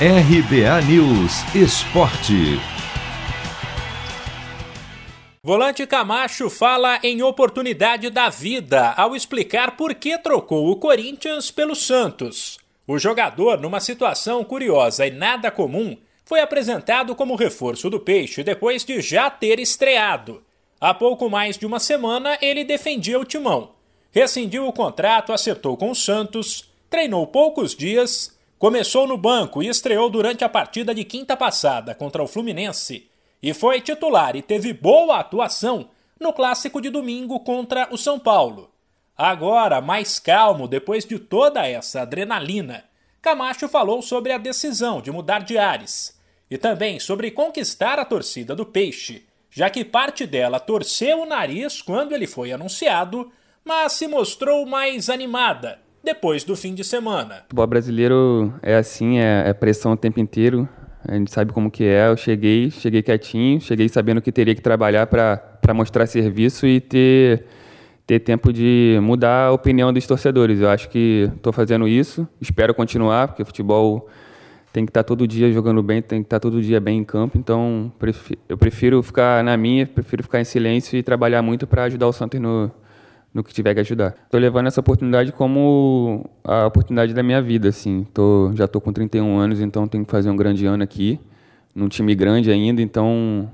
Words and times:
RBA 0.00 0.82
News 0.88 1.54
Esporte. 1.54 2.58
Volante 5.40 5.86
Camacho 5.86 6.50
fala 6.50 6.98
em 7.00 7.22
oportunidade 7.22 8.10
da 8.10 8.28
vida 8.28 8.92
ao 8.96 9.14
explicar 9.14 9.76
por 9.76 9.94
que 9.94 10.18
trocou 10.18 10.68
o 10.68 10.74
Corinthians 10.74 11.52
pelo 11.52 11.76
Santos. 11.76 12.58
O 12.88 12.98
jogador, 12.98 13.60
numa 13.60 13.78
situação 13.78 14.42
curiosa 14.42 15.06
e 15.06 15.12
nada 15.12 15.48
comum, 15.48 15.96
foi 16.24 16.40
apresentado 16.40 17.14
como 17.14 17.36
reforço 17.36 17.88
do 17.88 18.00
Peixe 18.00 18.42
depois 18.42 18.84
de 18.84 19.00
já 19.00 19.30
ter 19.30 19.60
estreado. 19.60 20.42
Há 20.80 20.92
pouco 20.92 21.30
mais 21.30 21.56
de 21.56 21.66
uma 21.66 21.78
semana, 21.78 22.36
ele 22.42 22.64
defendia 22.64 23.20
o 23.20 23.24
timão. 23.24 23.70
Rescindiu 24.10 24.66
o 24.66 24.72
contrato, 24.72 25.32
acertou 25.32 25.76
com 25.76 25.92
o 25.92 25.94
Santos, 25.94 26.68
treinou 26.90 27.28
poucos 27.28 27.76
dias 27.76 28.34
Começou 28.64 29.06
no 29.06 29.18
banco 29.18 29.62
e 29.62 29.68
estreou 29.68 30.08
durante 30.08 30.42
a 30.42 30.48
partida 30.48 30.94
de 30.94 31.04
quinta 31.04 31.36
passada 31.36 31.94
contra 31.94 32.22
o 32.22 32.26
Fluminense 32.26 33.10
e 33.42 33.52
foi 33.52 33.78
titular 33.78 34.36
e 34.36 34.40
teve 34.40 34.72
boa 34.72 35.18
atuação 35.18 35.90
no 36.18 36.32
clássico 36.32 36.80
de 36.80 36.88
domingo 36.88 37.40
contra 37.40 37.86
o 37.90 37.98
São 37.98 38.18
Paulo. 38.18 38.70
Agora, 39.18 39.82
mais 39.82 40.18
calmo 40.18 40.66
depois 40.66 41.04
de 41.04 41.18
toda 41.18 41.68
essa 41.68 42.00
adrenalina, 42.00 42.84
Camacho 43.20 43.68
falou 43.68 44.00
sobre 44.00 44.32
a 44.32 44.38
decisão 44.38 45.02
de 45.02 45.10
mudar 45.10 45.42
de 45.42 45.58
ares 45.58 46.18
e 46.50 46.56
também 46.56 46.98
sobre 46.98 47.30
conquistar 47.30 47.98
a 47.98 48.04
torcida 48.06 48.56
do 48.56 48.64
Peixe, 48.64 49.26
já 49.50 49.68
que 49.68 49.84
parte 49.84 50.24
dela 50.26 50.58
torceu 50.58 51.20
o 51.20 51.26
nariz 51.26 51.82
quando 51.82 52.14
ele 52.14 52.26
foi 52.26 52.50
anunciado, 52.50 53.30
mas 53.62 53.92
se 53.92 54.08
mostrou 54.08 54.64
mais 54.64 55.10
animada 55.10 55.83
depois 56.04 56.44
do 56.44 56.54
fim 56.54 56.74
de 56.74 56.84
semana. 56.84 57.36
O 57.36 57.42
futebol 57.42 57.66
brasileiro 57.66 58.52
é 58.62 58.76
assim, 58.76 59.18
é, 59.18 59.48
é, 59.48 59.52
pressão 59.52 59.92
o 59.92 59.96
tempo 59.96 60.20
inteiro. 60.20 60.68
A 61.06 61.14
gente 61.14 61.32
sabe 61.32 61.52
como 61.52 61.70
que 61.70 61.84
é. 61.84 62.08
Eu 62.08 62.16
cheguei, 62.16 62.70
cheguei 62.70 63.02
quietinho, 63.02 63.60
cheguei 63.60 63.88
sabendo 63.88 64.20
que 64.20 64.30
teria 64.30 64.54
que 64.54 64.60
trabalhar 64.60 65.06
para 65.06 65.74
mostrar 65.74 66.06
serviço 66.06 66.66
e 66.66 66.80
ter, 66.80 67.44
ter 68.06 68.20
tempo 68.20 68.52
de 68.52 68.98
mudar 69.02 69.46
a 69.46 69.52
opinião 69.52 69.92
dos 69.92 70.06
torcedores. 70.06 70.60
Eu 70.60 70.70
acho 70.70 70.88
que 70.88 71.30
estou 71.36 71.52
fazendo 71.52 71.88
isso, 71.88 72.26
espero 72.40 72.74
continuar, 72.74 73.28
porque 73.28 73.44
futebol 73.44 74.08
tem 74.72 74.84
que 74.84 74.90
estar 74.90 75.04
tá 75.04 75.06
todo 75.06 75.28
dia 75.28 75.52
jogando 75.52 75.82
bem, 75.82 76.02
tem 76.02 76.20
que 76.20 76.26
estar 76.26 76.36
tá 76.36 76.40
todo 76.40 76.60
dia 76.60 76.80
bem 76.80 76.98
em 76.98 77.04
campo. 77.04 77.38
Então, 77.38 77.92
eu 78.48 78.58
prefiro 78.58 79.02
ficar 79.02 79.44
na 79.44 79.56
minha, 79.56 79.86
prefiro 79.86 80.22
ficar 80.22 80.40
em 80.40 80.44
silêncio 80.44 80.98
e 80.98 81.02
trabalhar 81.02 81.42
muito 81.42 81.66
para 81.66 81.84
ajudar 81.84 82.08
o 82.08 82.12
Santos 82.12 82.40
no, 82.40 82.72
no 83.34 83.42
que 83.42 83.52
tiver 83.52 83.74
que 83.74 83.80
ajudar. 83.80 84.14
Estou 84.24 84.38
levando 84.38 84.68
essa 84.68 84.78
oportunidade 84.78 85.32
como 85.32 86.30
a 86.44 86.66
oportunidade 86.66 87.12
da 87.12 87.22
minha 87.22 87.42
vida, 87.42 87.68
assim. 87.68 88.06
Tô, 88.14 88.52
já 88.54 88.66
estou 88.66 88.80
com 88.80 88.92
31 88.92 89.36
anos, 89.36 89.60
então 89.60 89.88
tenho 89.88 90.04
que 90.04 90.10
fazer 90.10 90.30
um 90.30 90.36
grande 90.36 90.64
ano 90.64 90.84
aqui, 90.84 91.20
num 91.74 91.88
time 91.88 92.14
grande 92.14 92.52
ainda, 92.52 92.80
então 92.80 93.50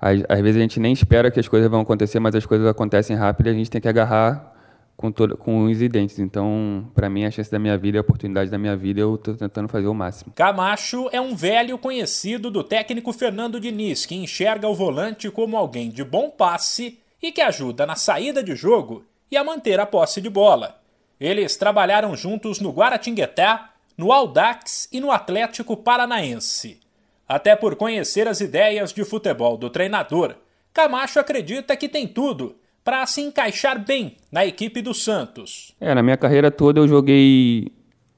às, 0.00 0.22
às, 0.26 0.40
vezes 0.40 0.56
a 0.56 0.60
gente 0.60 0.80
nem 0.80 0.92
espera 0.92 1.30
que 1.30 1.38
as 1.38 1.46
coisas 1.46 1.70
vão 1.70 1.82
acontecer, 1.82 2.18
mas 2.18 2.34
as 2.34 2.46
coisas 2.46 2.66
acontecem 2.66 3.14
rápido 3.14 3.48
e 3.48 3.50
a 3.50 3.52
gente 3.52 3.70
tem 3.70 3.80
que 3.80 3.88
agarrar 3.88 4.54
com, 4.96 5.12
todo, 5.12 5.36
com 5.36 5.64
os 5.64 5.78
dentes. 5.78 6.18
Então, 6.18 6.90
para 6.94 7.10
mim, 7.10 7.24
a 7.24 7.30
chance 7.30 7.50
da 7.50 7.58
minha 7.58 7.76
vida, 7.76 7.98
a 7.98 8.00
oportunidade 8.00 8.50
da 8.50 8.56
minha 8.56 8.76
vida, 8.76 9.00
eu 9.00 9.16
estou 9.16 9.34
tentando 9.34 9.68
fazer 9.68 9.86
o 9.86 9.94
máximo. 9.94 10.32
Camacho 10.34 11.10
é 11.12 11.20
um 11.20 11.36
velho 11.36 11.76
conhecido 11.76 12.50
do 12.50 12.64
técnico 12.64 13.12
Fernando 13.12 13.60
Diniz, 13.60 14.06
que 14.06 14.14
enxerga 14.14 14.66
o 14.66 14.74
volante 14.74 15.30
como 15.30 15.58
alguém 15.58 15.90
de 15.90 16.02
bom 16.02 16.30
passe 16.30 16.98
e 17.22 17.32
que 17.32 17.40
ajuda 17.40 17.86
na 17.86 17.96
saída 17.96 18.42
de 18.42 18.54
jogo 18.54 19.04
e 19.30 19.36
a 19.36 19.44
manter 19.44 19.78
a 19.80 19.86
posse 19.86 20.20
de 20.20 20.30
bola. 20.30 20.80
Eles 21.20 21.56
trabalharam 21.56 22.16
juntos 22.16 22.60
no 22.60 22.70
Guaratinguetá, 22.70 23.70
no 23.96 24.12
Aldax 24.12 24.88
e 24.92 25.00
no 25.00 25.10
Atlético 25.10 25.76
Paranaense. 25.76 26.80
Até 27.28 27.56
por 27.56 27.76
conhecer 27.76 28.28
as 28.28 28.40
ideias 28.40 28.92
de 28.92 29.04
futebol 29.04 29.56
do 29.56 29.68
treinador, 29.68 30.36
Camacho 30.72 31.18
acredita 31.18 31.76
que 31.76 31.88
tem 31.88 32.06
tudo 32.06 32.56
para 32.84 33.04
se 33.04 33.20
encaixar 33.20 33.84
bem 33.84 34.16
na 34.30 34.46
equipe 34.46 34.80
do 34.80 34.94
Santos. 34.94 35.74
É, 35.80 35.94
na 35.94 36.02
minha 36.02 36.16
carreira 36.16 36.50
toda 36.50 36.80
eu 36.80 36.88
joguei 36.88 37.70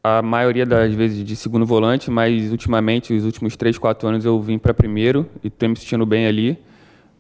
a 0.05 0.23
maioria 0.23 0.65
das 0.65 0.95
vezes 0.95 1.25
de 1.25 1.35
segundo 1.35 1.67
volante, 1.67 2.11
mas 2.11 2.51
ultimamente, 2.51 3.13
os 3.13 3.25
últimos 3.25 3.57
3, 3.57 3.79
4 3.79 4.09
anos 4.09 4.25
eu 4.25 4.41
vim 4.41 4.59
para 4.59 4.73
primeiro 4.73 5.29
e 5.43 5.49
estou 5.49 5.69
me 5.69 5.77
sentindo 5.77 6.07
bem 6.07 6.27
ali 6.27 6.59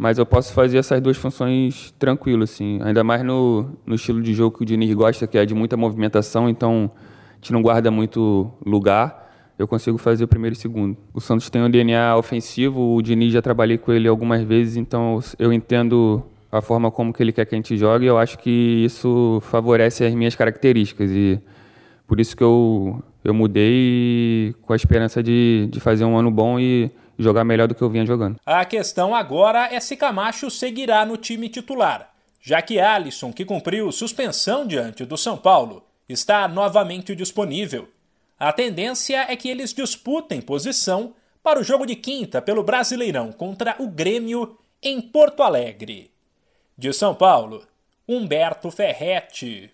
mas 0.01 0.17
eu 0.17 0.25
posso 0.25 0.55
fazer 0.55 0.79
essas 0.79 0.99
duas 0.99 1.19
funções 1.19 1.95
tranquilo, 1.99 2.45
assim. 2.45 2.81
Ainda 2.83 3.05
mais 3.05 3.23
no, 3.23 3.69
no 3.85 3.97
estilo 3.97 4.23
de 4.23 4.33
jogo 4.33 4.57
que 4.57 4.63
o 4.63 4.67
Diniz 4.67 4.95
gosta, 4.95 5.27
que 5.27 5.37
é 5.37 5.45
de 5.45 5.55
muita 5.55 5.77
movimentação, 5.77 6.49
então 6.49 6.91
a 7.33 7.35
gente 7.35 7.53
não 7.53 7.61
guarda 7.61 7.91
muito 7.91 8.51
lugar. 8.65 9.31
Eu 9.59 9.69
consigo 9.69 9.99
fazer 9.99 10.25
o 10.25 10.27
primeiro 10.27 10.55
e 10.55 10.57
o 10.57 10.59
segundo. 10.59 10.97
O 11.13 11.21
Santos 11.21 11.51
tem 11.51 11.61
um 11.61 11.69
DNA 11.69 12.17
ofensivo, 12.17 12.97
o 12.97 13.03
Diniz 13.03 13.31
já 13.31 13.43
trabalhei 13.43 13.77
com 13.77 13.93
ele 13.93 14.09
algumas 14.09 14.43
vezes, 14.43 14.79
então 14.79 15.19
eu 15.39 15.53
entendo 15.53 16.23
a 16.51 16.63
forma 16.63 16.91
como 16.91 17.13
que 17.13 17.23
ele 17.23 17.31
quer 17.31 17.45
que 17.45 17.55
a 17.55 17.59
gente 17.59 17.77
jogue 17.77 18.07
e 18.07 18.09
eu 18.09 18.17
acho 18.17 18.39
que 18.39 18.83
isso 18.83 19.39
favorece 19.43 20.03
as 20.03 20.15
minhas 20.15 20.35
características 20.35 21.11
e 21.11 21.39
por 22.11 22.19
isso 22.19 22.37
que 22.37 22.43
eu, 22.43 23.01
eu 23.23 23.33
mudei 23.33 24.53
com 24.63 24.73
a 24.73 24.77
esperança 24.77 25.23
de, 25.23 25.69
de 25.71 25.79
fazer 25.79 26.05
um 26.05 26.19
ano 26.19 26.29
bom 26.29 26.59
e 26.59 26.91
jogar 27.17 27.45
melhor 27.45 27.69
do 27.69 27.75
que 27.75 27.83
eu 27.83 27.89
vinha 27.89 28.05
jogando. 28.05 28.37
A 28.45 28.65
questão 28.65 29.15
agora 29.15 29.73
é 29.73 29.79
se 29.79 29.97
Camacho 29.97 30.51
seguirá 30.51 31.07
no 31.07 31.17
time 31.17 31.49
titular, 31.49 32.13
já 32.43 32.61
que 32.61 32.81
Alisson, 32.81 33.33
que 33.33 33.45
cumpriu 33.45 33.93
suspensão 33.93 34.67
diante 34.67 35.05
do 35.05 35.17
São 35.17 35.37
Paulo, 35.37 35.85
está 36.09 36.49
novamente 36.49 37.15
disponível. 37.15 37.89
A 38.37 38.53
tendência 38.53 39.27
é 39.29 39.37
que 39.37 39.49
eles 39.49 39.73
disputem 39.73 40.41
posição 40.41 41.15
para 41.45 41.61
o 41.61 41.65
jogo 41.65 41.87
de 41.87 41.95
quinta 41.95 42.43
pelo 42.43 42.65
Brasileirão 42.65 43.31
contra 43.31 43.77
o 43.79 43.87
Grêmio 43.87 44.59
em 44.83 45.01
Porto 45.01 45.45
Alegre. 45.45 46.11
De 46.77 46.93
São 46.93 47.15
Paulo, 47.15 47.63
Humberto 48.09 48.69
Ferretti. 48.69 49.71